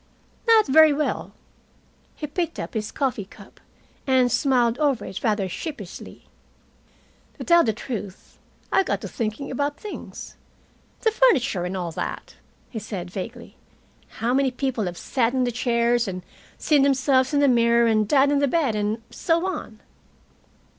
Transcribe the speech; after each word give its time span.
"Not 0.47 0.65
very 0.65 0.91
well." 0.91 1.31
He 2.15 2.25
picked 2.25 2.59
up 2.59 2.73
his 2.73 2.91
coffee 2.91 3.25
cup, 3.25 3.59
and 4.07 4.31
smiled 4.31 4.79
over 4.79 5.05
it 5.05 5.23
rather 5.23 5.47
sheepishly. 5.47 6.25
"To 7.37 7.43
tell 7.43 7.63
the 7.63 7.71
truth, 7.71 8.39
I 8.71 8.81
got 8.81 9.01
to 9.01 9.07
thinking 9.07 9.51
about 9.51 9.77
things 9.79 10.37
the 11.01 11.11
furniture 11.11 11.65
and 11.65 11.77
all 11.77 11.91
that," 11.91 12.33
he 12.71 12.79
said 12.79 13.11
vaguely. 13.11 13.57
"How 14.17 14.33
many 14.33 14.49
people 14.49 14.85
have 14.85 14.97
sat 14.97 15.33
in 15.35 15.43
the 15.43 15.51
chairs 15.51 16.07
and 16.07 16.23
seen 16.57 16.81
themselves 16.81 17.31
in 17.31 17.39
the 17.39 17.47
mirror 17.47 17.85
and 17.85 18.07
died 18.09 18.31
in 18.31 18.39
the 18.39 18.47
bed, 18.47 18.73
and 18.73 19.03
so 19.11 19.45
on." 19.45 19.81